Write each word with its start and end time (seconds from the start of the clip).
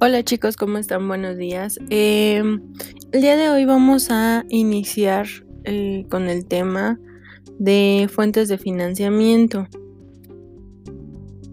Hola 0.00 0.24
chicos, 0.24 0.56
¿cómo 0.56 0.78
están? 0.78 1.06
Buenos 1.06 1.36
días. 1.36 1.78
Em, 1.88 2.60
el 3.12 3.20
día 3.20 3.36
de 3.36 3.48
hoy 3.48 3.64
vamos 3.64 4.08
a 4.10 4.44
iniciar 4.48 5.26
eh, 5.62 6.04
con 6.10 6.28
el 6.28 6.46
tema 6.46 6.98
de 7.58 8.10
fuentes 8.12 8.48
de 8.48 8.58
financiamiento. 8.58 9.68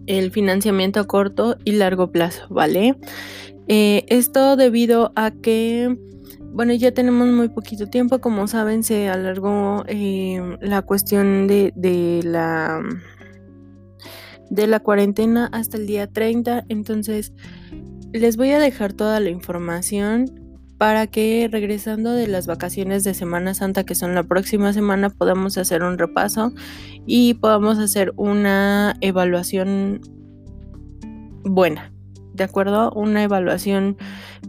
El 0.08 0.32
financiamiento 0.32 1.00
a 1.00 1.08
corto 1.08 1.56
y 1.66 1.74
largo 1.74 2.12
plazo, 2.12 2.48
¿vale? 2.50 2.98
Eh, 3.68 4.06
esto 4.08 4.56
debido 4.56 5.14
a 5.16 5.32
que, 5.32 5.96
bueno, 6.52 6.74
ya 6.74 6.92
tenemos 6.92 7.28
muy 7.28 7.50
poquito 7.50 7.88
tiempo, 7.88 8.20
como 8.20 8.48
saben, 8.48 8.84
se 8.84 9.08
alargó 9.08 9.84
em, 9.88 10.58
la 10.62 10.82
cuestión 10.82 11.48
de, 11.48 11.72
de 11.76 12.22
la 12.24 12.82
de 14.50 14.68
la 14.68 14.82
cuarentena 14.82 15.50
hasta 15.54 15.78
el 15.78 15.88
día 15.88 16.08
30, 16.08 16.66
entonces 16.68 17.32
les 18.20 18.38
voy 18.38 18.52
a 18.52 18.60
dejar 18.60 18.94
toda 18.94 19.20
la 19.20 19.30
información 19.30 20.42
para 20.78 21.06
que 21.08 21.48
regresando 21.52 22.12
de 22.12 22.28
las 22.28 22.48
vacaciones 22.48 23.04
de 23.04 23.14
Semana 23.14 23.54
Santa, 23.54 23.84
que 23.84 23.94
son 23.94 24.16
la 24.16 24.24
próxima 24.24 24.74
semana, 24.74 25.12
podamos 25.12 25.58
hacer 25.58 25.84
un 25.84 25.98
repaso 25.98 26.54
y 27.06 27.36
podamos 27.36 27.78
hacer 27.78 28.14
una 28.16 28.96
evaluación 29.00 30.02
buena, 31.44 31.94
¿de 32.34 32.44
acuerdo? 32.44 32.92
Una 32.94 33.24
evaluación 33.24 33.98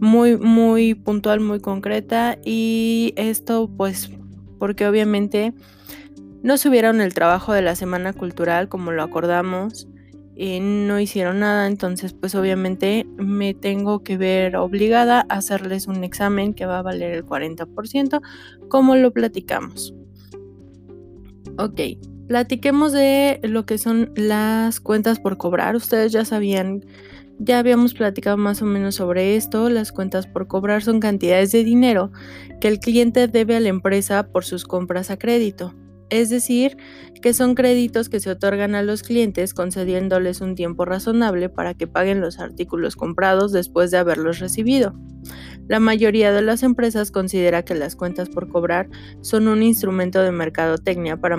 muy, 0.01 0.37
muy 0.37 0.95
puntual, 0.95 1.39
muy 1.39 1.59
concreta 1.59 2.37
y 2.43 3.13
esto 3.15 3.69
pues 3.77 4.09
porque 4.57 4.87
obviamente 4.87 5.53
no 6.41 6.57
subieron 6.57 6.99
el 6.99 7.13
trabajo 7.13 7.53
de 7.53 7.61
la 7.61 7.75
Semana 7.75 8.11
Cultural 8.11 8.69
como 8.69 8.91
lo 8.91 9.03
acordamos 9.03 9.87
eh, 10.35 10.59
no 10.59 10.99
hicieron 10.99 11.41
nada, 11.41 11.67
entonces 11.67 12.13
pues 12.13 12.33
obviamente 12.33 13.05
me 13.17 13.53
tengo 13.53 14.03
que 14.03 14.17
ver 14.17 14.55
obligada 14.55 15.25
a 15.29 15.35
hacerles 15.35 15.87
un 15.87 16.03
examen 16.03 16.53
que 16.53 16.65
va 16.65 16.79
a 16.79 16.81
valer 16.81 17.13
el 17.13 17.25
40%, 17.25 18.19
como 18.67 18.95
lo 18.95 19.11
platicamos. 19.11 19.93
Ok, 21.59 21.81
platiquemos 22.27 22.93
de 22.93 23.39
lo 23.43 23.67
que 23.67 23.77
son 23.77 24.11
las 24.15 24.79
cuentas 24.79 25.19
por 25.19 25.37
cobrar. 25.37 25.75
Ustedes 25.75 26.11
ya 26.11 26.25
sabían, 26.25 26.83
ya 27.37 27.59
habíamos 27.59 27.93
platicado 27.93 28.37
más 28.37 28.63
o 28.63 28.65
menos 28.65 28.95
sobre 28.95 29.35
esto. 29.35 29.69
Las 29.69 29.91
cuentas 29.91 30.25
por 30.25 30.47
cobrar 30.47 30.81
son 30.81 30.99
cantidades 30.99 31.51
de 31.51 31.63
dinero 31.63 32.11
que 32.59 32.69
el 32.69 32.79
cliente 32.79 33.27
debe 33.27 33.55
a 33.55 33.59
la 33.59 33.69
empresa 33.69 34.31
por 34.31 34.45
sus 34.45 34.65
compras 34.65 35.11
a 35.11 35.17
crédito 35.17 35.75
es 36.13 36.29
decir, 36.29 36.77
que 37.23 37.33
son 37.33 37.55
créditos 37.55 38.07
que 38.07 38.19
se 38.19 38.29
otorgan 38.29 38.75
a 38.75 38.83
los 38.83 39.01
clientes 39.01 39.55
concediéndoles 39.55 40.41
un 40.41 40.53
tiempo 40.53 40.85
razonable 40.85 41.49
para 41.49 41.73
que 41.73 41.87
paguen 41.87 42.21
los 42.21 42.37
artículos 42.37 42.95
comprados 42.95 43.51
después 43.51 43.89
de 43.89 43.97
haberlos 43.97 44.37
recibido. 44.37 44.93
La 45.67 45.79
mayoría 45.79 46.31
de 46.31 46.43
las 46.43 46.61
empresas 46.61 47.09
considera 47.09 47.65
que 47.65 47.73
las 47.73 47.95
cuentas 47.95 48.29
por 48.29 48.47
cobrar 48.47 48.89
son 49.21 49.47
un 49.47 49.63
instrumento 49.63 50.21
de 50.21 50.31
mercadotecnia 50.31 51.17
para 51.17 51.35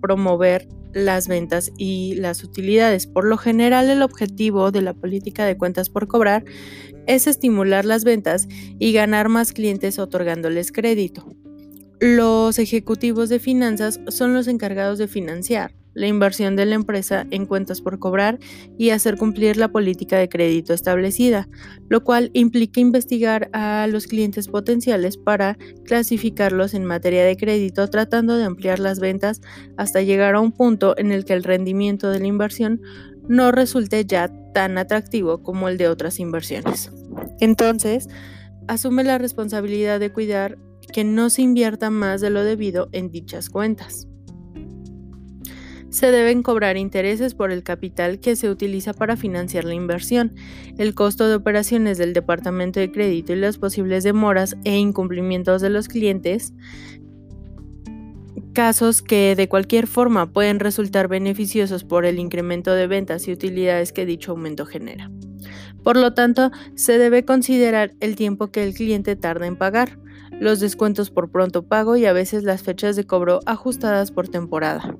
promover 0.00 0.68
las 0.94 1.28
ventas 1.28 1.70
y 1.76 2.14
las 2.14 2.44
utilidades. 2.44 3.06
Por 3.06 3.26
lo 3.26 3.36
general, 3.36 3.90
el 3.90 4.00
objetivo 4.00 4.70
de 4.70 4.80
la 4.80 4.94
política 4.94 5.44
de 5.44 5.58
cuentas 5.58 5.90
por 5.90 6.08
cobrar 6.08 6.44
es 7.06 7.26
estimular 7.26 7.84
las 7.84 8.04
ventas 8.04 8.48
y 8.78 8.94
ganar 8.94 9.28
más 9.28 9.52
clientes 9.52 9.98
otorgándoles 9.98 10.72
crédito. 10.72 11.26
Los 12.00 12.58
ejecutivos 12.58 13.28
de 13.28 13.38
finanzas 13.38 14.00
son 14.08 14.34
los 14.34 14.48
encargados 14.48 14.98
de 14.98 15.08
financiar 15.08 15.72
la 15.94 16.08
inversión 16.08 16.56
de 16.56 16.66
la 16.66 16.74
empresa 16.74 17.26
en 17.30 17.46
cuentas 17.46 17.80
por 17.80 17.98
cobrar 17.98 18.38
y 18.76 18.90
hacer 18.90 19.16
cumplir 19.16 19.56
la 19.56 19.68
política 19.68 20.18
de 20.18 20.28
crédito 20.28 20.74
establecida, 20.74 21.48
lo 21.88 22.02
cual 22.04 22.30
implica 22.34 22.80
investigar 22.80 23.48
a 23.52 23.86
los 23.86 24.06
clientes 24.06 24.48
potenciales 24.48 25.16
para 25.16 25.56
clasificarlos 25.84 26.74
en 26.74 26.84
materia 26.84 27.24
de 27.24 27.36
crédito 27.36 27.88
tratando 27.88 28.36
de 28.36 28.44
ampliar 28.44 28.80
las 28.80 28.98
ventas 28.98 29.40
hasta 29.76 30.02
llegar 30.02 30.34
a 30.34 30.40
un 30.40 30.52
punto 30.52 30.98
en 30.98 31.12
el 31.12 31.24
que 31.24 31.32
el 31.32 31.44
rendimiento 31.44 32.10
de 32.10 32.20
la 32.20 32.26
inversión 32.26 32.80
no 33.28 33.52
resulte 33.52 34.04
ya 34.04 34.30
tan 34.52 34.76
atractivo 34.76 35.42
como 35.42 35.68
el 35.68 35.78
de 35.78 35.88
otras 35.88 36.20
inversiones. 36.20 36.92
Entonces, 37.40 38.08
asume 38.68 39.04
la 39.04 39.18
responsabilidad 39.18 40.00
de 40.00 40.12
cuidar 40.12 40.58
que 40.94 41.02
no 41.02 41.28
se 41.28 41.42
invierta 41.42 41.90
más 41.90 42.20
de 42.20 42.30
lo 42.30 42.44
debido 42.44 42.88
en 42.92 43.10
dichas 43.10 43.50
cuentas. 43.50 44.06
Se 45.90 46.12
deben 46.12 46.44
cobrar 46.44 46.76
intereses 46.76 47.34
por 47.34 47.50
el 47.50 47.64
capital 47.64 48.20
que 48.20 48.36
se 48.36 48.48
utiliza 48.48 48.92
para 48.92 49.16
financiar 49.16 49.64
la 49.64 49.74
inversión, 49.74 50.36
el 50.78 50.94
costo 50.94 51.26
de 51.26 51.34
operaciones 51.34 51.98
del 51.98 52.12
departamento 52.12 52.78
de 52.78 52.92
crédito 52.92 53.32
y 53.32 53.36
las 53.36 53.58
posibles 53.58 54.04
demoras 54.04 54.56
e 54.62 54.78
incumplimientos 54.78 55.60
de 55.60 55.70
los 55.70 55.88
clientes, 55.88 56.52
casos 58.52 59.02
que 59.02 59.34
de 59.34 59.48
cualquier 59.48 59.88
forma 59.88 60.32
pueden 60.32 60.60
resultar 60.60 61.08
beneficiosos 61.08 61.82
por 61.82 62.06
el 62.06 62.20
incremento 62.20 62.72
de 62.72 62.86
ventas 62.86 63.26
y 63.26 63.32
utilidades 63.32 63.92
que 63.92 64.06
dicho 64.06 64.30
aumento 64.30 64.64
genera. 64.64 65.10
Por 65.82 65.96
lo 65.96 66.14
tanto, 66.14 66.52
se 66.76 66.98
debe 66.98 67.24
considerar 67.24 67.94
el 67.98 68.14
tiempo 68.14 68.52
que 68.52 68.62
el 68.62 68.74
cliente 68.74 69.16
tarda 69.16 69.48
en 69.48 69.56
pagar, 69.56 69.98
los 70.40 70.60
descuentos 70.60 71.10
por 71.10 71.30
pronto 71.30 71.62
pago 71.62 71.96
y 71.96 72.06
a 72.06 72.12
veces 72.12 72.42
las 72.44 72.62
fechas 72.62 72.96
de 72.96 73.04
cobro 73.04 73.40
ajustadas 73.46 74.10
por 74.10 74.28
temporada, 74.28 74.96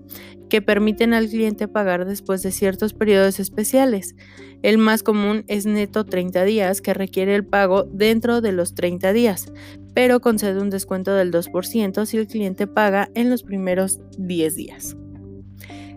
que 0.48 0.62
permiten 0.62 1.14
al 1.14 1.28
cliente 1.28 1.68
pagar 1.68 2.04
después 2.06 2.42
de 2.42 2.52
ciertos 2.52 2.94
periodos 2.94 3.40
especiales. 3.40 4.14
El 4.62 4.78
más 4.78 5.02
común 5.02 5.44
es 5.48 5.66
neto 5.66 6.04
30 6.04 6.44
días, 6.44 6.80
que 6.80 6.94
requiere 6.94 7.34
el 7.34 7.44
pago 7.44 7.84
dentro 7.84 8.40
de 8.40 8.52
los 8.52 8.74
30 8.74 9.12
días, 9.12 9.52
pero 9.94 10.20
concede 10.20 10.60
un 10.60 10.70
descuento 10.70 11.14
del 11.14 11.30
2% 11.30 12.06
si 12.06 12.16
el 12.16 12.26
cliente 12.26 12.66
paga 12.66 13.10
en 13.14 13.30
los 13.30 13.42
primeros 13.42 14.00
10 14.16 14.54
días. 14.54 14.96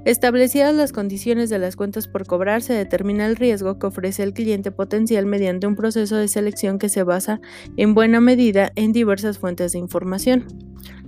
Establecidas 0.08 0.74
las 0.74 0.94
condiciones 0.94 1.50
de 1.50 1.60
las 1.60 1.76
cuentas 1.76 2.08
por 2.08 2.26
cobrar, 2.26 2.62
se 2.62 2.72
determina 2.72 3.26
el 3.26 3.36
riesgo 3.36 3.78
que 3.78 3.88
ofrece 3.88 4.24
el 4.24 4.32
cliente 4.32 4.72
potencial 4.72 5.26
mediante 5.26 5.68
un 5.68 5.76
proceso 5.76 6.16
de 6.16 6.30
selección 6.30 6.80
que 6.80 6.88
se 6.88 7.04
basa 7.04 7.42
en 7.76 7.94
buena 7.94 8.22
medida 8.22 8.72
en 8.76 8.94
diversas 8.94 9.38
fuentes 9.38 9.74
de 9.74 9.80
información. 9.80 10.46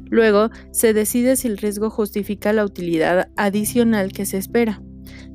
Luego, 0.09 0.50
se 0.72 0.94
decide 0.94 1.38
si 1.38 1.48
el 1.48 1.58
riesgo 1.58 1.90
justifica 1.90 2.52
la 2.52 2.66
utilidad 2.66 3.30
adicional 3.38 4.12
que 4.12 4.26
se 4.26 4.38
espera. 4.38 4.82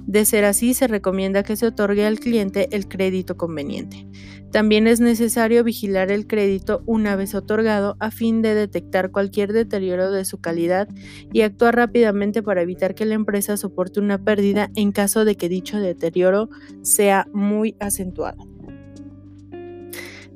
De 0.07 0.25
ser 0.25 0.45
así, 0.45 0.75
se 0.75 0.87
recomienda 0.87 1.43
que 1.43 1.57
se 1.57 1.67
otorgue 1.67 2.07
al 2.07 2.21
cliente 2.21 2.69
el 2.73 2.89
crédito 2.89 3.37
conveniente. 3.37 4.07
También 4.53 4.87
es 4.87 5.01
necesario 5.01 5.65
vigilar 5.65 6.13
el 6.13 6.27
crédito 6.27 6.83
una 6.87 7.17
vez 7.17 7.35
otorgado 7.35 7.97
a 7.99 8.11
fin 8.11 8.41
de 8.41 8.55
detectar 8.55 9.11
cualquier 9.11 9.53
deterioro 9.53 10.13
de 10.13 10.25
su 10.25 10.39
calidad 10.39 10.89
y 11.33 11.41
actuar 11.41 11.75
rápidamente 11.75 12.43
para 12.43 12.63
evitar 12.63 12.95
que 12.95 13.07
la 13.07 13.15
empresa 13.15 13.57
soporte 13.57 13.99
una 13.99 14.23
pérdida 14.23 14.71
en 14.77 14.93
caso 14.93 15.25
de 15.25 15.37
que 15.37 15.49
dicho 15.49 15.81
deterioro 15.81 16.51
sea 16.83 17.27
muy 17.33 17.75
acentuado. 17.81 18.47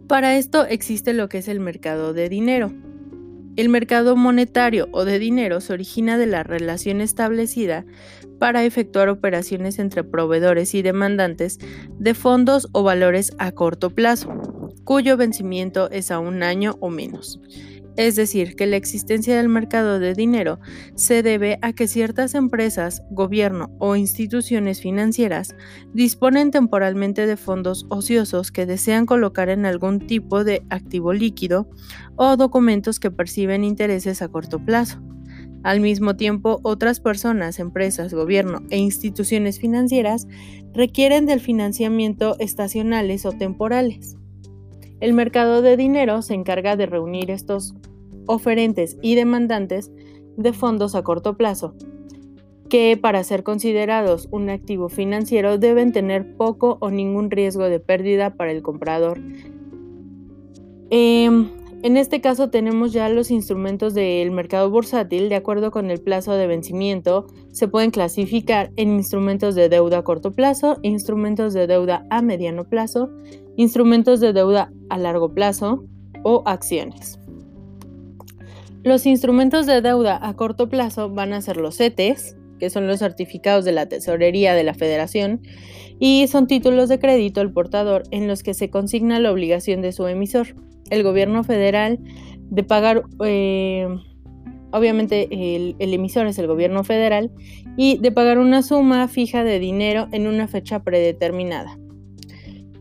Para 0.08 0.36
esto 0.36 0.64
existe 0.64 1.12
lo 1.12 1.28
que 1.28 1.38
es 1.38 1.48
el 1.48 1.60
mercado 1.60 2.14
de 2.14 2.28
dinero. 2.28 2.72
El 3.58 3.70
mercado 3.70 4.14
monetario 4.14 4.88
o 4.92 5.04
de 5.04 5.18
dinero 5.18 5.60
se 5.60 5.72
origina 5.72 6.16
de 6.16 6.26
la 6.26 6.44
relación 6.44 7.00
establecida 7.00 7.84
para 8.38 8.62
efectuar 8.62 9.08
operaciones 9.08 9.80
entre 9.80 10.04
proveedores 10.04 10.76
y 10.76 10.82
demandantes 10.82 11.58
de 11.98 12.14
fondos 12.14 12.68
o 12.70 12.84
valores 12.84 13.32
a 13.38 13.50
corto 13.50 13.90
plazo, 13.90 14.32
cuyo 14.84 15.16
vencimiento 15.16 15.90
es 15.90 16.12
a 16.12 16.20
un 16.20 16.44
año 16.44 16.76
o 16.78 16.88
menos. 16.88 17.40
Es 17.98 18.14
decir, 18.14 18.54
que 18.54 18.66
la 18.66 18.76
existencia 18.76 19.36
del 19.36 19.48
mercado 19.48 19.98
de 19.98 20.14
dinero 20.14 20.60
se 20.94 21.24
debe 21.24 21.58
a 21.62 21.72
que 21.72 21.88
ciertas 21.88 22.36
empresas, 22.36 23.02
gobierno 23.10 23.74
o 23.80 23.96
instituciones 23.96 24.80
financieras 24.80 25.56
disponen 25.92 26.52
temporalmente 26.52 27.26
de 27.26 27.36
fondos 27.36 27.86
ociosos 27.88 28.52
que 28.52 28.66
desean 28.66 29.04
colocar 29.04 29.48
en 29.48 29.66
algún 29.66 29.98
tipo 29.98 30.44
de 30.44 30.62
activo 30.70 31.12
líquido 31.12 31.68
o 32.14 32.36
documentos 32.36 33.00
que 33.00 33.10
perciben 33.10 33.64
intereses 33.64 34.22
a 34.22 34.28
corto 34.28 34.64
plazo. 34.64 35.02
Al 35.64 35.80
mismo 35.80 36.14
tiempo, 36.14 36.60
otras 36.62 37.00
personas, 37.00 37.58
empresas, 37.58 38.14
gobierno 38.14 38.62
e 38.70 38.78
instituciones 38.78 39.58
financieras 39.58 40.28
requieren 40.72 41.26
del 41.26 41.40
financiamiento 41.40 42.36
estacionales 42.38 43.26
o 43.26 43.32
temporales. 43.32 44.16
El 45.00 45.14
mercado 45.14 45.62
de 45.62 45.76
dinero 45.76 46.22
se 46.22 46.34
encarga 46.34 46.76
de 46.76 46.86
reunir 46.86 47.30
estos 47.30 47.74
oferentes 48.28 48.96
y 49.02 49.16
demandantes 49.16 49.90
de 50.36 50.52
fondos 50.52 50.94
a 50.94 51.02
corto 51.02 51.36
plazo, 51.36 51.74
que 52.68 52.96
para 52.96 53.24
ser 53.24 53.42
considerados 53.42 54.28
un 54.30 54.50
activo 54.50 54.88
financiero 54.88 55.58
deben 55.58 55.92
tener 55.92 56.36
poco 56.36 56.78
o 56.80 56.90
ningún 56.90 57.30
riesgo 57.30 57.64
de 57.64 57.80
pérdida 57.80 58.34
para 58.34 58.52
el 58.52 58.62
comprador. 58.62 59.20
Em, 60.90 61.48
en 61.82 61.96
este 61.96 62.20
caso 62.20 62.50
tenemos 62.50 62.92
ya 62.92 63.08
los 63.08 63.30
instrumentos 63.30 63.94
del 63.94 64.30
mercado 64.30 64.70
bursátil, 64.70 65.28
de 65.28 65.34
acuerdo 65.34 65.70
con 65.70 65.90
el 65.90 66.00
plazo 66.00 66.34
de 66.34 66.46
vencimiento, 66.46 67.26
se 67.50 67.66
pueden 67.66 67.90
clasificar 67.90 68.70
en 68.76 68.94
instrumentos 68.94 69.54
de 69.54 69.68
deuda 69.68 69.98
a 69.98 70.04
corto 70.04 70.32
plazo, 70.32 70.78
instrumentos 70.82 71.52
de 71.54 71.66
deuda 71.66 72.06
a 72.10 72.22
mediano 72.22 72.64
plazo 72.64 73.10
instrumentos 73.58 74.20
de 74.20 74.32
deuda 74.32 74.72
a 74.88 74.96
largo 74.96 75.34
plazo 75.34 75.84
o 76.22 76.44
acciones. 76.46 77.18
Los 78.88 79.04
instrumentos 79.04 79.66
de 79.66 79.82
deuda 79.82 80.18
a 80.26 80.32
corto 80.32 80.70
plazo 80.70 81.10
van 81.10 81.34
a 81.34 81.42
ser 81.42 81.58
los 81.58 81.76
CETES, 81.76 82.38
que 82.58 82.70
son 82.70 82.86
los 82.86 83.00
certificados 83.00 83.66
de 83.66 83.72
la 83.72 83.84
Tesorería 83.84 84.54
de 84.54 84.64
la 84.64 84.72
Federación, 84.72 85.42
y 86.00 86.26
son 86.28 86.46
títulos 86.46 86.88
de 86.88 86.98
crédito 86.98 87.42
al 87.42 87.52
portador 87.52 88.04
en 88.12 88.26
los 88.26 88.42
que 88.42 88.54
se 88.54 88.70
consigna 88.70 89.20
la 89.20 89.30
obligación 89.30 89.82
de 89.82 89.92
su 89.92 90.06
emisor, 90.06 90.56
el 90.88 91.02
gobierno 91.02 91.44
federal, 91.44 91.98
de 92.48 92.64
pagar, 92.64 93.02
eh, 93.26 93.86
obviamente 94.72 95.28
el, 95.30 95.76
emisor 95.78 96.26
es 96.26 96.38
el 96.38 96.46
gobierno 96.46 96.82
federal, 96.82 97.30
y 97.76 97.98
de 97.98 98.10
pagar 98.10 98.38
una 98.38 98.62
suma 98.62 99.06
fija 99.06 99.44
de 99.44 99.58
dinero 99.58 100.08
en 100.12 100.26
una 100.26 100.48
fecha 100.48 100.82
predeterminada. 100.82 101.78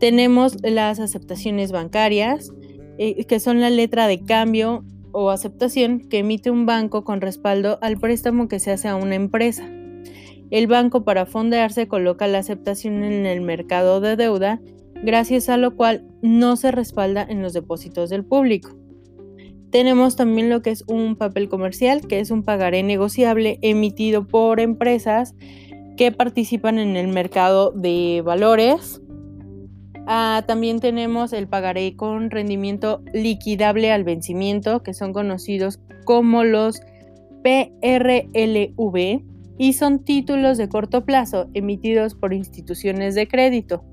Tenemos 0.00 0.56
las 0.62 1.00
aceptaciones 1.00 1.70
bancarias, 1.70 2.50
eh, 2.96 3.26
que 3.26 3.40
son 3.40 3.60
la 3.60 3.68
letra 3.68 4.06
de 4.06 4.20
cambio 4.24 4.86
o 5.12 5.30
aceptación 5.30 6.00
que 6.00 6.18
emite 6.18 6.50
un 6.50 6.66
banco 6.66 7.04
con 7.04 7.20
respaldo 7.20 7.78
al 7.82 7.98
préstamo 7.98 8.48
que 8.48 8.60
se 8.60 8.72
hace 8.72 8.88
a 8.88 8.96
una 8.96 9.14
empresa. 9.14 9.68
El 10.50 10.66
banco 10.66 11.04
para 11.04 11.26
fondearse 11.26 11.88
coloca 11.88 12.26
la 12.26 12.38
aceptación 12.38 13.02
en 13.04 13.26
el 13.26 13.40
mercado 13.40 14.00
de 14.00 14.16
deuda, 14.16 14.60
gracias 15.02 15.48
a 15.48 15.56
lo 15.56 15.76
cual 15.76 16.06
no 16.22 16.56
se 16.56 16.70
respalda 16.70 17.26
en 17.28 17.42
los 17.42 17.52
depósitos 17.52 18.10
del 18.10 18.24
público. 18.24 18.76
Tenemos 19.70 20.16
también 20.16 20.48
lo 20.48 20.62
que 20.62 20.70
es 20.70 20.84
un 20.86 21.16
papel 21.16 21.50
comercial, 21.50 22.06
que 22.06 22.20
es 22.20 22.30
un 22.30 22.42
pagaré 22.42 22.82
negociable 22.82 23.58
emitido 23.60 24.26
por 24.26 24.60
empresas 24.60 25.34
que 25.98 26.10
participan 26.12 26.78
en 26.78 26.96
el 26.96 27.08
mercado 27.08 27.72
de 27.72 28.22
valores. 28.24 29.02
Ah, 30.10 30.42
también 30.46 30.80
tenemos 30.80 31.34
el 31.34 31.48
pagaré 31.48 31.94
con 31.94 32.30
rendimiento 32.30 33.02
liquidable 33.12 33.92
al 33.92 34.04
vencimiento, 34.04 34.82
que 34.82 34.94
son 34.94 35.12
conocidos 35.12 35.80
como 36.04 36.44
los 36.44 36.80
PRLV 37.44 39.22
y 39.58 39.72
son 39.74 39.98
títulos 40.02 40.56
de 40.56 40.70
corto 40.70 41.04
plazo 41.04 41.50
emitidos 41.52 42.14
por 42.14 42.32
instituciones 42.32 43.14
de 43.14 43.28
crédito. 43.28 43.84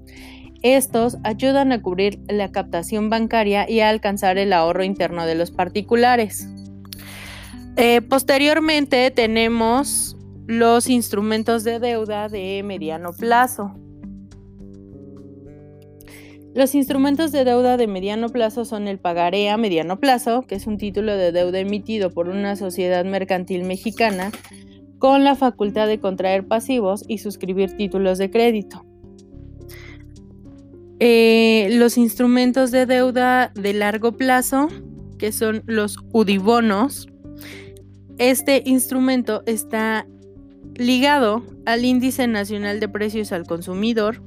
Estos 0.62 1.18
ayudan 1.26 1.74
a 1.74 1.82
cubrir 1.82 2.22
la 2.30 2.50
captación 2.50 3.10
bancaria 3.10 3.70
y 3.70 3.82
a 3.82 3.90
alcanzar 3.90 4.38
el 4.38 4.54
ahorro 4.54 4.86
interno 4.86 5.26
de 5.26 5.36
los 5.36 5.52
particulares. 5.52 6.48
Eh, 7.76 8.00
posteriormente 8.00 9.12
tenemos 9.12 10.16
los 10.48 10.88
instrumentos 10.88 11.66
de 11.66 11.80
deuda 11.80 12.30
de 12.30 12.64
mediano 12.64 13.12
plazo. 13.12 13.76
Los 16.56 16.74
instrumentos 16.74 17.34
de 17.34 17.44
deuda 17.44 17.76
de 17.76 17.86
mediano 17.86 18.30
plazo 18.30 18.64
son 18.64 18.88
el 18.88 18.98
pagaré 18.98 19.50
a 19.50 19.58
mediano 19.58 20.00
plazo, 20.00 20.44
que 20.44 20.56
es 20.56 20.68
un 20.68 20.78
título 20.78 21.18
de 21.18 21.34
deuda 21.34 21.60
emitido 21.60 22.12
por 22.12 22.30
una 22.30 22.56
sociedad 22.56 23.04
mercantil 23.04 23.66
mexicana 23.66 24.32
con 24.98 25.26
la 25.26 25.36
facultad 25.36 25.86
de 25.86 26.00
contraer 26.00 26.48
pasivos 26.48 27.04
y 27.10 27.18
suscribir 27.18 27.76
títulos 27.76 28.18
de 28.20 28.32
crédito. 28.32 28.86
Eh, 31.02 31.68
los 31.72 31.98
instrumentos 31.98 32.72
de 32.72 32.86
deuda 32.86 33.52
de 33.54 33.74
largo 33.74 34.14
plazo, 34.14 34.70
que 35.18 35.34
son 35.34 35.62
los 35.66 35.98
UDIBONOS, 36.14 37.10
este 38.18 38.64
instrumento 38.66 39.44
está 39.46 40.08
ligado 40.76 41.44
al 41.66 41.84
índice 41.84 42.28
nacional 42.28 42.80
de 42.80 42.88
precios 42.88 43.34
al 43.34 43.46
consumidor 43.46 44.24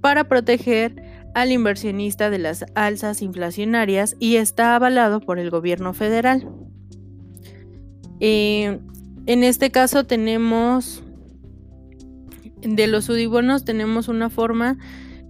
para 0.00 0.24
proteger 0.24 1.07
al 1.34 1.52
inversionista 1.52 2.30
de 2.30 2.38
las 2.38 2.64
alzas 2.74 3.22
inflacionarias 3.22 4.16
y 4.18 4.36
está 4.36 4.74
avalado 4.74 5.20
por 5.20 5.38
el 5.38 5.50
gobierno 5.50 5.94
federal. 5.94 6.48
Eh, 8.20 8.78
en 9.26 9.44
este 9.44 9.70
caso 9.70 10.04
tenemos, 10.04 11.02
de 12.62 12.86
los 12.86 13.04
sudibonos 13.04 13.64
tenemos 13.64 14.08
una 14.08 14.30
forma 14.30 14.78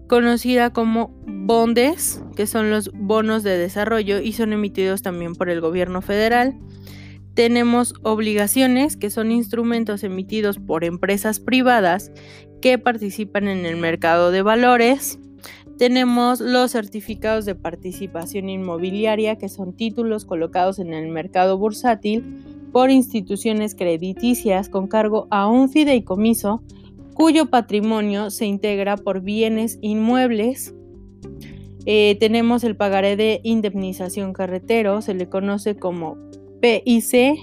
conocida 0.09 0.73
como 0.73 1.15
bondes, 1.27 2.23
que 2.35 2.47
son 2.47 2.71
los 2.71 2.91
bonos 2.93 3.43
de 3.43 3.59
desarrollo 3.59 4.21
y 4.21 4.33
son 4.33 4.53
emitidos 4.53 5.03
también 5.03 5.35
por 5.35 5.51
el 5.51 5.61
gobierno 5.61 6.03
federal. 6.03 6.59
Tenemos 7.35 7.95
obligaciones, 8.03 8.97
que 8.97 9.11
son 9.11 9.31
instrumentos 9.31 10.03
emitidos 10.03 10.59
por 10.59 10.83
empresas 10.83 11.39
privadas 11.39 12.11
que 12.61 12.79
participan 12.79 13.47
en 13.47 13.65
el 13.65 13.77
mercado 13.77 14.33
de 14.33 14.43
valores. 14.43 15.21
Tenemos 15.79 16.41
los 16.41 16.73
certificados 16.73 17.45
de 17.45 17.55
participación 17.55 18.49
inmobiliaria, 18.49 19.37
que 19.37 19.49
son 19.49 19.73
títulos 19.73 20.25
colocados 20.25 20.81
en 20.81 20.93
el 20.93 21.09
mercado 21.09 21.57
bursátil 21.57 22.69
por 22.73 22.91
instituciones 22.91 23.77
crediticias 23.77 24.69
con 24.69 24.89
cargo 24.89 25.29
a 25.31 25.47
un 25.47 25.69
fideicomiso 25.69 26.65
cuyo 27.15 27.47
patrimonio 27.47 28.31
se 28.31 28.47
integra 28.47 28.97
por 28.97 29.21
bienes 29.21 29.79
inmuebles. 29.81 30.75
Eh, 31.87 32.17
tenemos 32.19 32.65
el 32.65 32.77
pagaré 32.77 33.15
de 33.17 33.41
indemnización 33.45 34.33
carretero, 34.33 35.01
se 35.01 35.15
le 35.15 35.29
conoce 35.29 35.77
como 35.77 36.17
PIC-FARAC 36.61 37.39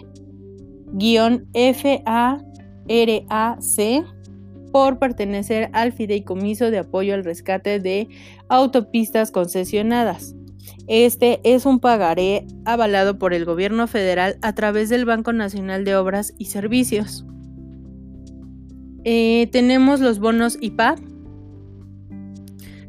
por 4.75 4.99
pertenecer 4.99 5.69
al 5.71 5.93
fideicomiso 5.93 6.69
de 6.69 6.79
apoyo 6.79 7.13
al 7.13 7.23
rescate 7.23 7.79
de 7.79 8.09
autopistas 8.49 9.31
concesionadas. 9.31 10.35
Este 10.87 11.39
es 11.45 11.65
un 11.65 11.79
pagaré 11.79 12.45
avalado 12.65 13.17
por 13.17 13.33
el 13.33 13.45
gobierno 13.45 13.87
federal 13.87 14.37
a 14.41 14.53
través 14.53 14.89
del 14.89 15.05
Banco 15.05 15.31
Nacional 15.31 15.85
de 15.85 15.95
Obras 15.95 16.33
y 16.37 16.47
Servicios. 16.47 17.25
Eh, 19.05 19.47
tenemos 19.53 20.01
los 20.01 20.19
bonos 20.19 20.57
IPAP. 20.59 20.99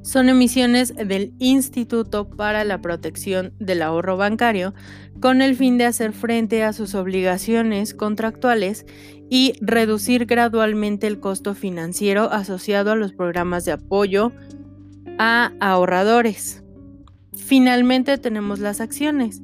Son 0.02 0.28
emisiones 0.28 0.92
del 0.96 1.34
Instituto 1.38 2.28
para 2.30 2.64
la 2.64 2.80
Protección 2.80 3.52
del 3.60 3.82
Ahorro 3.82 4.16
Bancario 4.16 4.74
con 5.20 5.40
el 5.40 5.56
fin 5.56 5.78
de 5.78 5.86
hacer 5.86 6.12
frente 6.12 6.62
a 6.62 6.72
sus 6.72 6.94
obligaciones 6.94 7.94
contractuales 7.94 8.86
y 9.28 9.54
reducir 9.60 10.26
gradualmente 10.26 11.06
el 11.06 11.20
costo 11.20 11.54
financiero 11.54 12.30
asociado 12.30 12.92
a 12.92 12.96
los 12.96 13.12
programas 13.12 13.64
de 13.64 13.72
apoyo 13.72 14.32
a 15.18 15.52
ahorradores. 15.60 16.62
Finalmente 17.34 18.18
tenemos 18.18 18.60
las 18.60 18.80
acciones. 18.80 19.42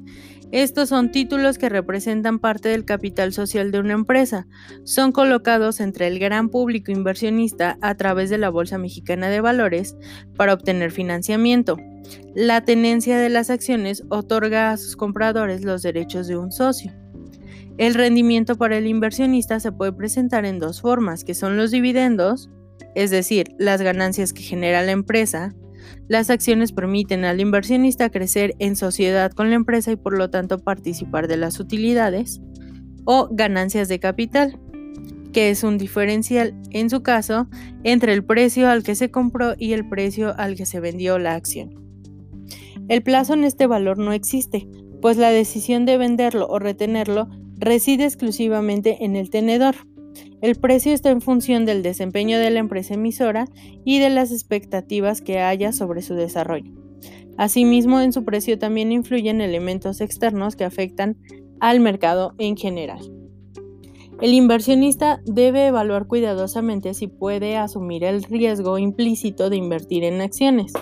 Estos 0.51 0.89
son 0.89 1.11
títulos 1.11 1.57
que 1.57 1.67
representan 1.67 2.37
parte 2.37 2.69
del 2.69 2.85
capital 2.85 3.33
social 3.33 3.71
de 3.71 3.79
una 3.79 3.93
empresa. 3.93 4.45
Son 4.83 5.11
colocados 5.11 5.79
entre 5.79 6.05
el 6.05 6.19
gran 6.19 6.49
público 6.49 6.91
inversionista 6.91 7.77
a 7.81 7.95
través 7.95 8.29
de 8.29 8.37
la 8.37 8.49
Bolsa 8.49 8.77
Mexicana 8.77 9.29
de 9.29 9.41
Valores 9.41 9.95
para 10.37 10.53
obtener 10.53 10.91
financiamiento. 10.91 11.77
La 12.35 12.61
tenencia 12.61 13.17
de 13.17 13.29
las 13.29 13.49
acciones 13.49 14.03
otorga 14.09 14.69
a 14.69 14.77
sus 14.77 14.95
compradores 14.95 15.63
los 15.63 15.81
derechos 15.81 16.27
de 16.27 16.37
un 16.37 16.51
socio. 16.51 16.93
El 17.77 17.95
rendimiento 17.95 18.55
para 18.55 18.77
el 18.77 18.87
inversionista 18.87 19.59
se 19.59 19.71
puede 19.71 19.93
presentar 19.93 20.45
en 20.45 20.59
dos 20.59 20.81
formas, 20.81 21.23
que 21.23 21.33
son 21.33 21.57
los 21.57 21.71
dividendos, 21.71 22.49
es 22.95 23.09
decir, 23.09 23.47
las 23.57 23.81
ganancias 23.81 24.33
que 24.33 24.43
genera 24.43 24.83
la 24.83 24.91
empresa, 24.91 25.55
las 26.07 26.29
acciones 26.29 26.71
permiten 26.71 27.25
al 27.25 27.39
inversionista 27.39 28.09
crecer 28.09 28.55
en 28.59 28.75
sociedad 28.75 29.31
con 29.31 29.49
la 29.49 29.55
empresa 29.55 29.91
y 29.91 29.95
por 29.95 30.17
lo 30.17 30.29
tanto 30.29 30.59
participar 30.59 31.27
de 31.27 31.37
las 31.37 31.59
utilidades 31.59 32.41
o 33.05 33.27
ganancias 33.31 33.87
de 33.89 33.99
capital, 33.99 34.59
que 35.33 35.49
es 35.49 35.63
un 35.63 35.77
diferencial 35.77 36.55
en 36.69 36.89
su 36.89 37.01
caso 37.01 37.47
entre 37.83 38.13
el 38.13 38.23
precio 38.23 38.69
al 38.69 38.83
que 38.83 38.95
se 38.95 39.11
compró 39.11 39.55
y 39.57 39.73
el 39.73 39.89
precio 39.89 40.33
al 40.37 40.55
que 40.55 40.65
se 40.65 40.79
vendió 40.79 41.17
la 41.19 41.35
acción. 41.35 41.73
El 42.87 43.01
plazo 43.01 43.33
en 43.33 43.43
este 43.43 43.65
valor 43.65 43.97
no 43.97 44.13
existe, 44.13 44.67
pues 45.01 45.17
la 45.17 45.29
decisión 45.29 45.85
de 45.85 45.97
venderlo 45.97 46.47
o 46.47 46.59
retenerlo 46.59 47.29
reside 47.63 48.05
exclusivamente 48.05 49.03
en 49.05 49.15
el 49.15 49.29
tenedor. 49.29 49.75
El 50.41 50.55
precio 50.55 50.93
está 50.93 51.09
en 51.09 51.21
función 51.21 51.65
del 51.65 51.83
desempeño 51.83 52.37
de 52.37 52.51
la 52.51 52.59
empresa 52.59 52.95
emisora 52.95 53.47
y 53.85 53.99
de 53.99 54.09
las 54.09 54.31
expectativas 54.31 55.21
que 55.21 55.39
haya 55.39 55.71
sobre 55.71 56.01
su 56.01 56.15
desarrollo. 56.15 56.71
Asimismo, 57.37 57.99
en 57.99 58.13
su 58.13 58.23
precio 58.23 58.59
también 58.59 58.91
influyen 58.91 59.41
elementos 59.41 60.01
externos 60.01 60.55
que 60.55 60.65
afectan 60.65 61.17
al 61.59 61.79
mercado 61.79 62.35
en 62.37 62.57
general. 62.57 62.99
El 64.21 64.33
inversionista 64.33 65.21
debe 65.25 65.67
evaluar 65.67 66.07
cuidadosamente 66.07 66.93
si 66.93 67.07
puede 67.07 67.57
asumir 67.57 68.03
el 68.03 68.23
riesgo 68.23 68.77
implícito 68.77 69.49
de 69.49 69.57
invertir 69.57 70.03
en 70.03 70.21
acciones, 70.21 70.73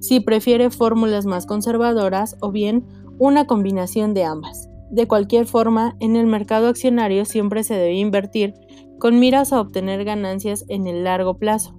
si 0.00 0.20
prefiere 0.20 0.70
fórmulas 0.70 1.26
más 1.26 1.46
conservadoras 1.46 2.36
o 2.40 2.52
bien 2.52 2.84
una 3.18 3.46
combinación 3.46 4.14
de 4.14 4.24
ambas. 4.24 4.68
De 4.90 5.08
cualquier 5.08 5.46
forma, 5.46 5.96
en 6.00 6.16
el 6.16 6.26
mercado 6.26 6.68
accionario 6.68 7.24
siempre 7.24 7.64
se 7.64 7.74
debe 7.74 7.94
invertir 7.94 8.54
con 8.98 9.18
miras 9.18 9.52
a 9.52 9.60
obtener 9.60 10.04
ganancias 10.04 10.64
en 10.68 10.86
el 10.86 11.04
largo 11.04 11.38
plazo. 11.38 11.76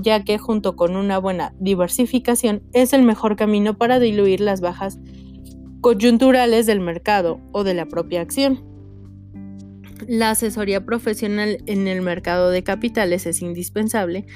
ya 0.00 0.22
que 0.22 0.38
junto 0.38 0.76
con 0.76 0.94
una 0.94 1.18
buena 1.18 1.54
diversificación 1.58 2.62
es 2.72 2.92
el 2.92 3.02
mejor 3.02 3.34
camino 3.34 3.76
para 3.76 3.98
diluir 3.98 4.40
las 4.40 4.60
bajas 4.60 5.00
coyunturales 5.80 6.66
del 6.66 6.78
mercado 6.78 7.40
o 7.52 7.64
de 7.64 7.74
la 7.74 7.86
propia 7.86 8.20
acción. 8.20 8.64
La 10.06 10.30
asesoría 10.30 10.84
profesional 10.84 11.58
en 11.66 11.88
el 11.88 12.02
mercado 12.02 12.50
de 12.50 12.62
capitales 12.62 13.26
es 13.26 13.42
indispensable, 13.42 14.26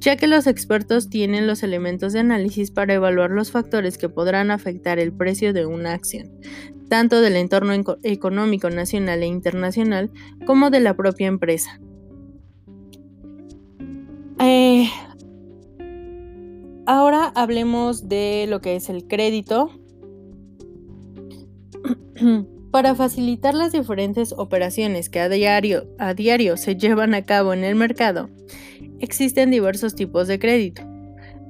ya 0.00 0.16
que 0.16 0.26
los 0.26 0.46
expertos 0.46 1.10
tienen 1.10 1.46
los 1.46 1.62
elementos 1.62 2.14
de 2.14 2.20
análisis 2.20 2.70
para 2.70 2.94
evaluar 2.94 3.30
los 3.30 3.50
factores 3.50 3.98
que 3.98 4.08
podrán 4.08 4.50
afectar 4.50 4.98
el 4.98 5.12
precio 5.12 5.52
de 5.52 5.66
una 5.66 5.92
acción, 5.92 6.30
tanto 6.88 7.20
del 7.20 7.36
entorno 7.36 7.74
económico 8.02 8.70
nacional 8.70 9.22
e 9.22 9.26
internacional 9.26 10.10
como 10.46 10.70
de 10.70 10.80
la 10.80 10.96
propia 10.96 11.26
empresa. 11.26 11.78
Eh, 14.40 14.88
ahora 16.86 17.30
hablemos 17.34 18.08
de 18.08 18.46
lo 18.48 18.62
que 18.62 18.76
es 18.76 18.88
el 18.88 19.06
crédito. 19.06 19.70
Para 22.70 22.94
facilitar 22.94 23.52
las 23.52 23.72
diferentes 23.72 24.32
operaciones 24.32 25.10
que 25.10 25.18
a 25.18 25.28
diario, 25.28 25.88
a 25.98 26.14
diario 26.14 26.56
se 26.56 26.76
llevan 26.76 27.14
a 27.14 27.22
cabo 27.22 27.52
en 27.52 27.64
el 27.64 27.74
mercado, 27.74 28.30
existen 29.00 29.50
diversos 29.50 29.94
tipos 29.94 30.28
de 30.28 30.38
crédito, 30.38 30.82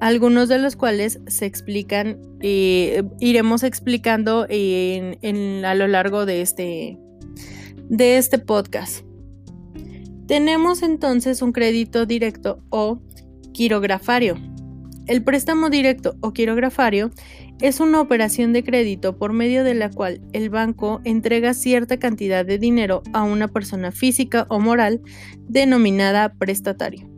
algunos 0.00 0.48
de 0.48 0.58
los 0.58 0.76
cuales 0.76 1.20
se 1.26 1.46
explican, 1.46 2.18
eh, 2.40 3.02
iremos 3.20 3.62
explicando 3.62 4.46
a 4.48 5.74
lo 5.74 5.86
largo 5.88 6.26
de 6.26 6.40
este, 6.40 6.98
de 7.88 8.16
este 8.16 8.38
podcast. 8.38 9.04
Tenemos 10.26 10.82
entonces 10.82 11.42
un 11.42 11.52
crédito 11.52 12.06
directo 12.06 12.62
o 12.70 13.02
quirografario. 13.52 14.36
El 15.06 15.24
préstamo 15.24 15.70
directo 15.70 16.14
o 16.20 16.32
quirografario 16.32 17.10
es 17.60 17.80
una 17.80 18.00
operación 18.00 18.52
de 18.52 18.62
crédito 18.62 19.18
por 19.18 19.32
medio 19.32 19.64
de 19.64 19.74
la 19.74 19.90
cual 19.90 20.20
el 20.32 20.48
banco 20.48 21.00
entrega 21.04 21.52
cierta 21.52 21.98
cantidad 21.98 22.46
de 22.46 22.58
dinero 22.58 23.02
a 23.12 23.22
una 23.24 23.48
persona 23.48 23.92
física 23.92 24.46
o 24.48 24.60
moral 24.60 25.02
denominada 25.48 26.32
prestatario, 26.34 27.10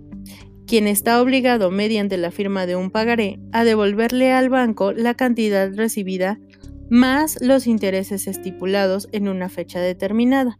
quien 0.73 0.89
está 0.89 1.21
obligado 1.21 1.71
mediante 1.71 2.17
la 2.17 2.31
firma 2.31 2.65
de 2.65 2.77
un 2.77 2.91
pagaré 2.91 3.39
a 3.53 3.63
devolverle 3.63 4.33
al 4.33 4.49
banco 4.49 4.95
la 4.95 5.13
cantidad 5.13 5.71
recibida 5.71 6.41
más 6.89 7.37
los 7.43 7.67
intereses 7.67 8.27
estipulados 8.27 9.07
en 9.13 9.29
una 9.29 9.51
fecha 9.51 9.83
determinada. 9.83 10.57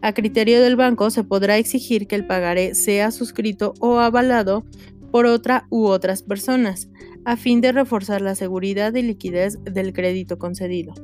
A 0.00 0.14
criterio 0.14 0.62
del 0.62 0.76
banco 0.76 1.10
se 1.10 1.22
podrá 1.22 1.58
exigir 1.58 2.06
que 2.06 2.16
el 2.16 2.26
pagaré 2.26 2.74
sea 2.74 3.10
suscrito 3.10 3.74
o 3.78 3.98
avalado 3.98 4.64
por 5.10 5.26
otra 5.26 5.66
u 5.68 5.84
otras 5.84 6.22
personas, 6.22 6.88
a 7.26 7.36
fin 7.36 7.60
de 7.60 7.72
reforzar 7.72 8.22
la 8.22 8.34
seguridad 8.34 8.94
y 8.94 9.02
liquidez 9.02 9.62
del 9.64 9.92
crédito 9.92 10.38
concedido. 10.38 10.94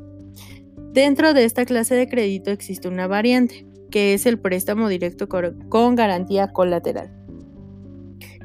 Dentro 0.94 1.34
de 1.34 1.44
esta 1.44 1.66
clase 1.66 1.94
de 1.94 2.08
crédito 2.08 2.50
existe 2.50 2.88
una 2.88 3.08
variante, 3.08 3.66
que 3.90 4.14
es 4.14 4.24
el 4.24 4.38
préstamo 4.38 4.88
directo 4.88 5.28
con 5.28 5.96
garantía 5.96 6.50
colateral. 6.54 7.15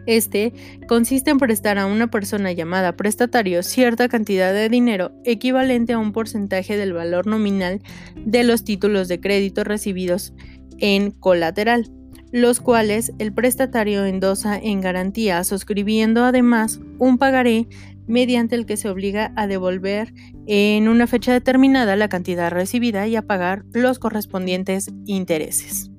Este 0.05 0.53
consiste 0.87 1.31
en 1.31 1.37
prestar 1.37 1.77
a 1.77 1.85
una 1.85 2.09
persona 2.09 2.51
llamada 2.51 2.95
prestatario 2.95 3.63
cierta 3.63 4.07
cantidad 4.07 4.53
de 4.53 4.69
dinero 4.69 5.11
equivalente 5.25 5.93
a 5.93 5.99
un 5.99 6.11
porcentaje 6.11 6.77
del 6.77 6.93
valor 6.93 7.27
nominal 7.27 7.81
de 8.15 8.43
los 8.43 8.63
títulos 8.63 9.07
de 9.07 9.19
crédito 9.19 9.63
recibidos 9.63 10.33
en 10.79 11.11
colateral 11.11 11.91
los 12.31 12.61
cuales 12.61 13.11
el 13.19 13.33
prestatario 13.33 14.05
endosa 14.05 14.57
en 14.57 14.81
garantía, 14.81 15.43
suscribiendo 15.43 16.23
además 16.23 16.79
un 16.97 17.17
pagaré 17.17 17.67
mediante 18.07 18.55
el 18.55 18.65
que 18.65 18.77
se 18.77 18.89
obliga 18.89 19.31
a 19.35 19.47
devolver 19.47 20.13
en 20.47 20.87
una 20.87 21.07
fecha 21.07 21.33
determinada 21.33 21.95
la 21.95 22.09
cantidad 22.09 22.51
recibida 22.51 23.07
y 23.07 23.15
a 23.15 23.21
pagar 23.21 23.63
los 23.73 23.99
correspondientes 23.99 24.91
intereses. 25.05 25.91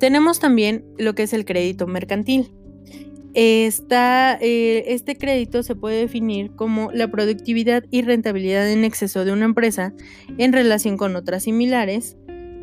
Tenemos 0.00 0.38
también 0.38 0.84
lo 0.96 1.14
que 1.14 1.24
es 1.24 1.32
el 1.32 1.44
crédito 1.44 1.86
mercantil. 1.86 2.52
Eh, 3.40 4.84
este 4.88 5.16
crédito 5.16 5.62
se 5.62 5.76
puede 5.76 6.00
definir 6.00 6.50
como 6.56 6.90
la 6.90 7.08
productividad 7.08 7.84
y 7.88 8.02
rentabilidad 8.02 8.68
en 8.68 8.84
exceso 8.84 9.24
de 9.24 9.30
una 9.30 9.44
empresa 9.44 9.94
en 10.38 10.52
relación 10.52 10.96
con 10.96 11.14
otras 11.14 11.44
similares, 11.44 12.16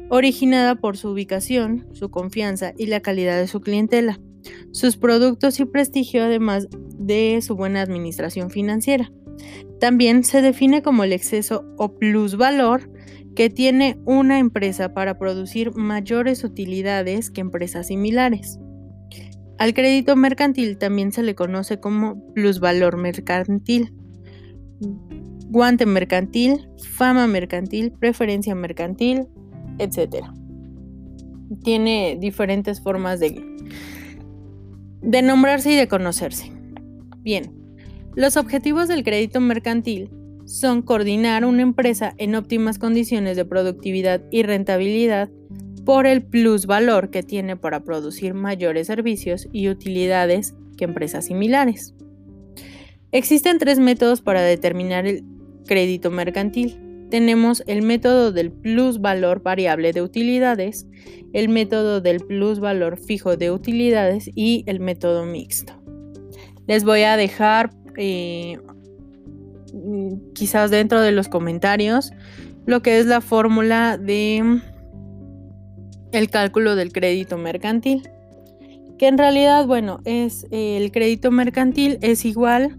originada 0.10 0.75
por 0.75 0.98
su 0.98 1.12
ubicación, 1.12 1.88
su 1.94 2.12
confianza 2.12 2.74
y 2.77 2.88
la 2.88 3.00
calidad 3.00 3.39
de 3.39 3.48
su 3.48 3.62
clientela, 3.62 4.20
sus 4.72 4.98
productos 4.98 5.62
y 5.62 5.65
prestigio 5.65 6.25
además 6.25 6.67
de 6.98 7.39
su 7.41 7.55
buena 7.55 7.82
administración 7.82 8.50
financiera. 8.50 9.13
También 9.79 10.25
se 10.25 10.41
define 10.41 10.82
como 10.82 11.05
el 11.05 11.13
exceso 11.13 11.63
o 11.77 11.96
plusvalor 11.96 12.91
que 13.34 13.50
tiene 13.50 13.98
una 14.03 14.39
empresa 14.39 14.94
para 14.94 15.17
producir 15.17 15.74
mayores 15.74 16.44
utilidades 16.44 17.32
que 17.32 17.39
empresas 17.39 17.88
similares. 17.88 18.60
Al 19.57 19.74
crédito 19.74 20.15
mercantil 20.15 20.77
también 20.77 21.12
se 21.12 21.24
le 21.24 21.33
conoce 21.33 21.79
como 21.79 22.33
plusvalor 22.33 22.97
mercantil, 22.97 23.93
guante 25.47 25.85
mercantil, 25.85 26.67
fama 26.77 27.25
mercantil, 27.27 27.93
preferencia 27.93 28.53
mercantil, 28.53 29.27
etc. 29.79 30.25
Tiene 31.63 32.17
diferentes 32.19 32.81
formas 32.81 33.21
de, 33.21 33.41
de 35.01 35.21
nombrarse 35.21 35.71
y 35.71 35.75
de 35.75 35.88
conocerse. 35.88 36.51
Bien, 37.21 37.53
los 38.15 38.35
objetivos 38.35 38.89
del 38.89 39.03
crédito 39.03 39.39
mercantil 39.39 40.09
son 40.45 40.81
coordinar 40.81 41.45
una 41.45 41.62
empresa 41.62 42.13
en 42.17 42.35
óptimas 42.35 42.77
condiciones 42.77 43.35
de 43.38 43.45
productividad 43.45 44.21
y 44.31 44.43
rentabilidad 44.43 45.29
por 45.85 46.07
el 46.07 46.23
plusvalor 46.23 47.09
que 47.11 47.23
tiene 47.23 47.55
para 47.55 47.83
producir 47.83 48.33
mayores 48.33 48.87
servicios 48.87 49.47
y 49.51 49.69
utilidades 49.69 50.55
que 50.77 50.85
empresas 50.85 51.25
similares. 51.25 51.93
Existen 53.11 53.59
tres 53.59 53.79
métodos 53.79 54.21
para 54.21 54.41
determinar 54.41 55.05
el 55.05 55.23
crédito 55.65 56.11
mercantil 56.11 56.79
tenemos 57.09 57.63
el 57.67 57.81
método 57.81 58.31
del 58.31 58.51
plus 58.51 58.99
valor 58.99 59.43
variable 59.43 59.93
de 59.93 60.01
utilidades, 60.01 60.87
el 61.33 61.49
método 61.49 62.01
del 62.01 62.19
plus 62.19 62.59
valor 62.59 62.97
fijo 62.97 63.37
de 63.37 63.51
utilidades 63.51 64.29
y 64.33 64.63
el 64.67 64.79
método 64.79 65.25
mixto. 65.25 65.73
Les 66.67 66.83
voy 66.83 67.03
a 67.03 67.15
dejar 67.15 67.71
eh, 67.95 68.57
quizás 70.33 70.71
dentro 70.71 70.99
de 70.99 71.11
los 71.11 71.27
comentarios 71.27 72.11
lo 72.65 72.81
que 72.81 72.97
es 72.97 73.05
la 73.05 73.21
fórmula 73.21 73.97
de 73.97 74.61
el 76.15 76.29
cálculo 76.29 76.75
del 76.75 76.91
crédito 76.91 77.38
mercantil 77.38 78.10
que 78.98 79.07
en 79.07 79.17
realidad 79.17 79.65
bueno 79.67 80.00
es 80.05 80.48
el 80.51 80.91
crédito 80.91 81.31
mercantil 81.31 81.98
es 82.01 82.25
igual 82.25 82.77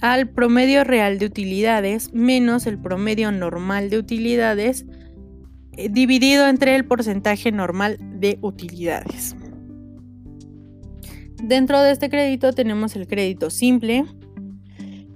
al 0.00 0.28
promedio 0.28 0.82
real 0.84 1.18
de 1.18 1.26
utilidades 1.26 2.12
menos 2.12 2.66
el 2.66 2.78
promedio 2.78 3.30
normal 3.30 3.88
de 3.88 3.98
utilidades 3.98 4.84
eh, 5.76 5.88
dividido 5.88 6.48
entre 6.48 6.74
el 6.74 6.84
porcentaje 6.84 7.50
normal 7.50 7.96
de 8.00 8.38
utilidades. 8.42 9.34
Dentro 11.42 11.80
de 11.80 11.92
este 11.92 12.10
crédito 12.10 12.52
tenemos 12.52 12.94
el 12.94 13.06
crédito 13.06 13.48
simple, 13.48 14.04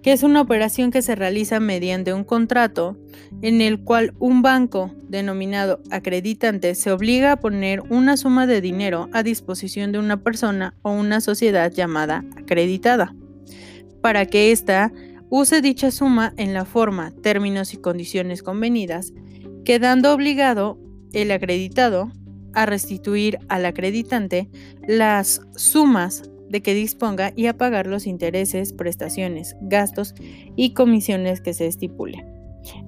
que 0.02 0.12
es 0.12 0.22
una 0.22 0.40
operación 0.40 0.90
que 0.90 1.02
se 1.02 1.14
realiza 1.14 1.60
mediante 1.60 2.14
un 2.14 2.24
contrato 2.24 2.96
en 3.42 3.60
el 3.60 3.80
cual 3.80 4.14
un 4.18 4.40
banco 4.40 4.92
denominado 5.16 5.80
acreditante 5.90 6.74
se 6.74 6.92
obliga 6.92 7.32
a 7.32 7.36
poner 7.36 7.82
una 7.90 8.16
suma 8.16 8.46
de 8.46 8.60
dinero 8.60 9.08
a 9.12 9.22
disposición 9.22 9.92
de 9.92 9.98
una 9.98 10.22
persona 10.22 10.74
o 10.82 10.92
una 10.92 11.20
sociedad 11.20 11.72
llamada 11.72 12.24
acreditada 12.36 13.14
para 14.06 14.26
que 14.26 14.52
ésta 14.52 14.92
use 15.30 15.60
dicha 15.60 15.90
suma 15.90 16.32
en 16.36 16.54
la 16.54 16.64
forma, 16.64 17.12
términos 17.22 17.74
y 17.74 17.76
condiciones 17.76 18.42
convenidas, 18.42 19.12
quedando 19.64 20.12
obligado 20.12 20.78
el 21.12 21.32
acreditado 21.32 22.12
a 22.54 22.66
restituir 22.66 23.38
al 23.48 23.66
acreditante 23.66 24.48
las 24.86 25.40
sumas 25.56 26.30
de 26.48 26.62
que 26.62 26.74
disponga 26.74 27.32
y 27.34 27.46
a 27.46 27.56
pagar 27.56 27.88
los 27.88 28.06
intereses, 28.06 28.72
prestaciones, 28.72 29.56
gastos 29.60 30.14
y 30.54 30.72
comisiones 30.72 31.40
que 31.40 31.52
se 31.52 31.66
estipule. 31.66 32.35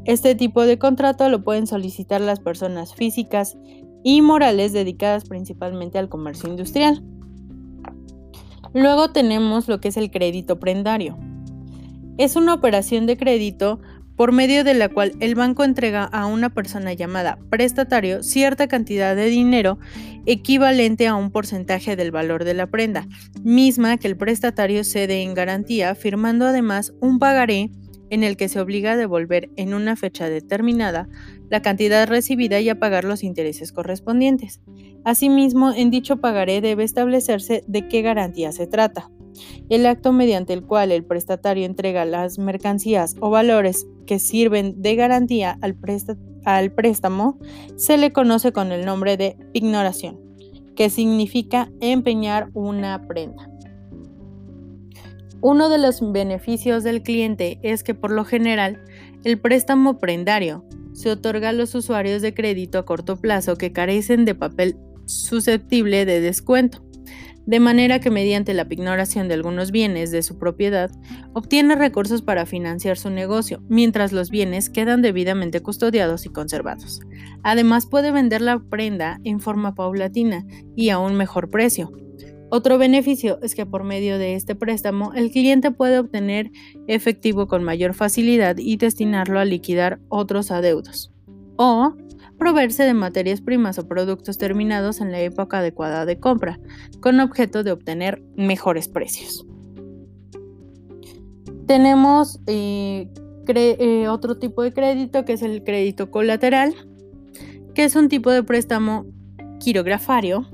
Este 0.04 0.34
tipo 0.34 0.64
de 0.64 0.78
contrato 0.78 1.28
lo 1.28 1.44
pueden 1.44 1.66
solicitar 1.66 2.20
las 2.20 2.40
personas 2.40 2.94
físicas 2.94 3.56
y 4.04 4.22
morales 4.22 4.72
dedicadas 4.72 5.24
principalmente 5.24 5.98
al 5.98 6.08
comercio 6.08 6.48
industrial. 6.48 7.02
Luego 8.74 9.10
tenemos 9.12 9.68
lo 9.68 9.80
que 9.80 9.88
es 9.88 9.96
el 9.96 10.10
crédito 10.10 10.58
prendario. 10.58 11.18
Es 12.16 12.36
una 12.36 12.54
operación 12.54 13.06
de 13.06 13.16
crédito 13.16 13.80
por 14.18 14.32
medio 14.32 14.64
de 14.64 14.74
la 14.74 14.88
cual 14.88 15.12
el 15.20 15.36
banco 15.36 15.62
entrega 15.62 16.02
a 16.04 16.26
una 16.26 16.50
persona 16.50 16.92
llamada 16.92 17.38
prestatario 17.50 18.24
cierta 18.24 18.66
cantidad 18.66 19.14
de 19.14 19.26
dinero 19.26 19.78
equivalente 20.26 21.06
a 21.06 21.14
un 21.14 21.30
porcentaje 21.30 21.94
del 21.94 22.10
valor 22.10 22.42
de 22.42 22.54
la 22.54 22.66
prenda, 22.66 23.06
misma 23.44 23.96
que 23.96 24.08
el 24.08 24.16
prestatario 24.16 24.82
cede 24.82 25.22
en 25.22 25.34
garantía, 25.34 25.94
firmando 25.94 26.46
además 26.46 26.92
un 27.00 27.20
pagaré 27.20 27.70
en 28.10 28.24
el 28.24 28.36
que 28.36 28.48
se 28.48 28.60
obliga 28.60 28.92
a 28.92 28.96
devolver 28.96 29.50
en 29.56 29.74
una 29.74 29.96
fecha 29.96 30.28
determinada 30.28 31.08
la 31.50 31.62
cantidad 31.62 32.06
recibida 32.06 32.60
y 32.60 32.68
a 32.68 32.78
pagar 32.78 33.04
los 33.04 33.22
intereses 33.22 33.72
correspondientes. 33.72 34.60
Asimismo, 35.04 35.72
en 35.72 35.90
dicho 35.90 36.18
pagaré 36.18 36.60
debe 36.60 36.84
establecerse 36.84 37.64
de 37.66 37.88
qué 37.88 38.02
garantía 38.02 38.52
se 38.52 38.66
trata. 38.66 39.10
El 39.68 39.86
acto 39.86 40.12
mediante 40.12 40.52
el 40.52 40.64
cual 40.64 40.92
el 40.92 41.04
prestatario 41.04 41.64
entrega 41.64 42.04
las 42.04 42.38
mercancías 42.38 43.14
o 43.20 43.30
valores 43.30 43.86
que 44.06 44.18
sirven 44.18 44.80
de 44.82 44.96
garantía 44.96 45.58
al, 45.60 46.72
préstamo 46.72 47.38
se 47.76 47.98
le 47.98 48.12
conoce 48.12 48.52
con 48.52 48.72
el 48.72 48.84
nombre 48.84 49.16
de 49.16 49.36
pignoración, 49.52 50.18
que 50.74 50.90
significa 50.90 51.70
empeñar 51.80 52.50
una 52.54 53.06
prenda. 53.06 53.50
Uno 55.40 55.68
de 55.68 55.78
los 55.78 56.00
beneficios 56.12 56.84
del 56.84 57.02
cliente 57.02 57.58
es 57.62 57.82
que 57.82 57.94
por 57.94 58.10
lo 58.10 58.24
general 58.24 58.82
el 59.24 59.38
préstamo 59.38 59.98
prendario 59.98 60.64
se 60.92 61.10
otorga 61.10 61.50
a 61.50 61.52
los 61.52 61.74
usuarios 61.74 62.22
de 62.22 62.34
crédito 62.34 62.78
a 62.78 62.84
corto 62.84 63.16
plazo 63.16 63.56
que 63.56 63.72
carecen 63.72 64.24
de 64.24 64.34
papel 64.34 64.76
susceptible 65.06 66.04
de 66.04 66.20
descuento 66.20 66.82
de 67.48 67.60
manera 67.60 67.98
que 67.98 68.10
mediante 68.10 68.52
la 68.52 68.68
pignoración 68.68 69.26
de 69.26 69.32
algunos 69.32 69.70
bienes 69.70 70.10
de 70.10 70.22
su 70.22 70.36
propiedad, 70.36 70.90
obtiene 71.32 71.76
recursos 71.76 72.20
para 72.20 72.44
financiar 72.44 72.98
su 72.98 73.08
negocio, 73.08 73.62
mientras 73.70 74.12
los 74.12 74.28
bienes 74.28 74.68
quedan 74.68 75.00
debidamente 75.00 75.62
custodiados 75.62 76.26
y 76.26 76.28
conservados. 76.28 77.00
Además 77.42 77.86
puede 77.86 78.12
vender 78.12 78.42
la 78.42 78.58
prenda 78.58 79.18
en 79.24 79.40
forma 79.40 79.74
paulatina 79.74 80.44
y 80.76 80.90
a 80.90 80.98
un 80.98 81.14
mejor 81.14 81.48
precio. 81.48 81.90
Otro 82.50 82.78
beneficio 82.78 83.38
es 83.42 83.54
que 83.54 83.66
por 83.66 83.84
medio 83.84 84.18
de 84.18 84.34
este 84.34 84.54
préstamo 84.54 85.12
el 85.14 85.30
cliente 85.30 85.70
puede 85.70 85.98
obtener 85.98 86.50
efectivo 86.86 87.46
con 87.46 87.62
mayor 87.62 87.92
facilidad 87.92 88.56
y 88.56 88.76
destinarlo 88.76 89.38
a 89.38 89.44
liquidar 89.44 90.00
otros 90.08 90.50
adeudos. 90.50 91.12
O 91.56 91.94
proveerse 92.38 92.84
de 92.84 92.94
materias 92.94 93.42
primas 93.42 93.78
o 93.78 93.86
productos 93.86 94.38
terminados 94.38 95.00
en 95.00 95.12
la 95.12 95.20
época 95.20 95.58
adecuada 95.58 96.06
de 96.06 96.18
compra, 96.18 96.58
con 97.00 97.20
objeto 97.20 97.64
de 97.64 97.72
obtener 97.72 98.22
mejores 98.36 98.88
precios. 98.88 99.44
Tenemos 101.66 102.40
eh, 102.46 103.08
eh, 103.46 104.08
otro 104.08 104.38
tipo 104.38 104.62
de 104.62 104.72
crédito 104.72 105.24
que 105.24 105.34
es 105.34 105.42
el 105.42 105.64
crédito 105.64 106.10
colateral, 106.10 106.74
que 107.74 107.84
es 107.84 107.94
un 107.96 108.08
tipo 108.08 108.30
de 108.30 108.42
préstamo 108.42 109.04
quirografario 109.58 110.48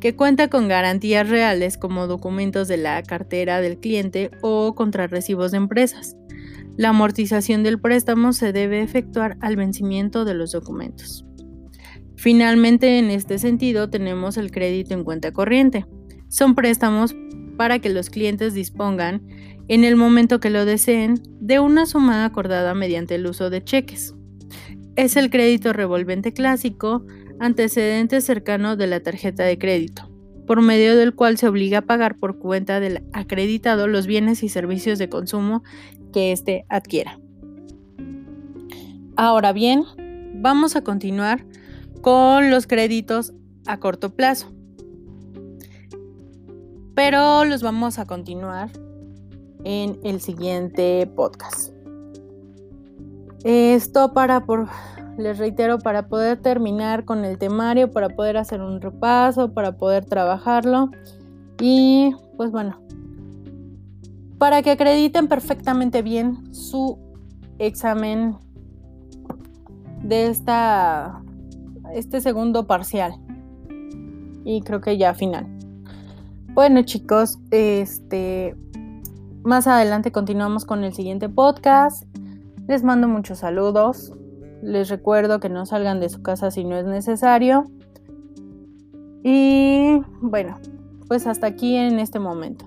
que 0.00 0.14
cuenta 0.14 0.48
con 0.48 0.68
garantías 0.68 1.28
reales 1.28 1.78
como 1.78 2.06
documentos 2.06 2.68
de 2.68 2.76
la 2.76 3.02
cartera 3.02 3.60
del 3.60 3.78
cliente 3.78 4.30
o 4.42 4.74
contrarrecibos 4.74 5.50
de 5.52 5.58
empresas. 5.58 6.16
La 6.76 6.90
amortización 6.90 7.62
del 7.62 7.80
préstamo 7.80 8.32
se 8.32 8.52
debe 8.52 8.82
efectuar 8.82 9.38
al 9.40 9.56
vencimiento 9.56 10.24
de 10.24 10.34
los 10.34 10.52
documentos. 10.52 11.24
Finalmente, 12.16 12.98
en 12.98 13.10
este 13.10 13.38
sentido, 13.38 13.88
tenemos 13.88 14.36
el 14.36 14.50
crédito 14.50 14.94
en 14.94 15.04
cuenta 15.04 15.32
corriente. 15.32 15.86
Son 16.28 16.54
préstamos 16.54 17.14
para 17.56 17.78
que 17.78 17.88
los 17.88 18.10
clientes 18.10 18.54
dispongan, 18.54 19.22
en 19.68 19.84
el 19.84 19.96
momento 19.96 20.38
que 20.38 20.50
lo 20.50 20.64
deseen, 20.64 21.20
de 21.40 21.60
una 21.60 21.86
suma 21.86 22.24
acordada 22.24 22.74
mediante 22.74 23.16
el 23.16 23.26
uso 23.26 23.50
de 23.50 23.64
cheques. 23.64 24.14
Es 24.94 25.16
el 25.16 25.30
crédito 25.30 25.72
revolvente 25.72 26.32
clásico, 26.32 27.04
antecedente 27.40 28.20
cercano 28.20 28.76
de 28.76 28.86
la 28.86 29.00
tarjeta 29.00 29.44
de 29.44 29.58
crédito 29.58 30.10
por 30.46 30.62
medio 30.62 30.96
del 30.96 31.14
cual 31.14 31.36
se 31.36 31.48
obliga 31.48 31.78
a 31.78 31.82
pagar 31.82 32.16
por 32.16 32.38
cuenta 32.38 32.80
del 32.80 33.04
acreditado 33.12 33.88
los 33.88 34.06
bienes 34.06 34.42
y 34.42 34.48
servicios 34.48 34.98
de 34.98 35.08
consumo 35.08 35.62
que 36.12 36.32
éste 36.32 36.64
adquiera. 36.68 37.18
Ahora 39.16 39.52
bien, 39.52 39.82
vamos 40.34 40.76
a 40.76 40.82
continuar 40.82 41.44
con 42.00 42.50
los 42.50 42.66
créditos 42.66 43.32
a 43.66 43.78
corto 43.78 44.14
plazo. 44.14 44.52
Pero 46.94 47.44
los 47.44 47.62
vamos 47.62 47.98
a 47.98 48.06
continuar 48.06 48.70
en 49.64 49.98
el 50.04 50.20
siguiente 50.20 51.10
podcast. 51.14 51.72
Esto 53.44 54.12
para 54.12 54.46
por 54.46 54.68
les 55.18 55.38
reitero, 55.38 55.78
para 55.78 56.08
poder 56.08 56.40
terminar 56.40 57.04
con 57.04 57.24
el 57.24 57.38
temario, 57.38 57.90
para 57.90 58.10
poder 58.10 58.36
hacer 58.36 58.60
un 58.60 58.80
repaso, 58.80 59.52
para 59.52 59.72
poder 59.76 60.04
trabajarlo. 60.04 60.90
Y 61.60 62.14
pues 62.36 62.50
bueno, 62.50 62.80
para 64.38 64.62
que 64.62 64.72
acrediten 64.72 65.28
perfectamente 65.28 66.02
bien 66.02 66.54
su 66.54 66.98
examen 67.58 68.36
de 70.02 70.26
esta, 70.28 71.22
este 71.94 72.20
segundo 72.20 72.66
parcial. 72.66 73.14
Y 74.44 74.60
creo 74.60 74.80
que 74.80 74.98
ya 74.98 75.14
final. 75.14 75.46
Bueno 76.52 76.82
chicos, 76.82 77.38
este 77.50 78.54
más 79.42 79.66
adelante 79.66 80.10
continuamos 80.10 80.64
con 80.64 80.84
el 80.84 80.92
siguiente 80.92 81.28
podcast. 81.28 82.04
Les 82.66 82.82
mando 82.82 83.08
muchos 83.08 83.38
saludos. 83.38 84.12
Les 84.62 84.88
recuerdo 84.88 85.40
que 85.40 85.48
no 85.48 85.66
salgan 85.66 86.00
de 86.00 86.08
su 86.08 86.22
casa 86.22 86.50
si 86.50 86.64
no 86.64 86.76
es 86.76 86.86
necesario. 86.86 87.64
Y 89.22 90.00
bueno, 90.20 90.58
pues 91.08 91.26
hasta 91.26 91.46
aquí 91.46 91.76
en 91.76 91.98
este 91.98 92.18
momento. 92.18 92.66